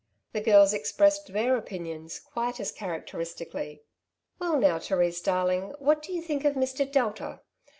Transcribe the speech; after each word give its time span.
The 0.33 0.41
girls 0.41 0.73
expressed 0.73 1.27
their 1.31 1.55
opinions 1.55 2.19
quite 2.19 2.59
as 2.59 2.71
characteristically. 2.71 3.83
'^ 4.37 4.39
Well 4.39 4.59
now, 4.59 4.79
Therese 4.79 5.21
darling, 5.21 5.75
what 5.77 6.01
do 6.01 6.11
you 6.11 6.23
think 6.23 6.43
of 6.43 6.55
Mr. 6.55 6.91
Delta? 6.91 7.41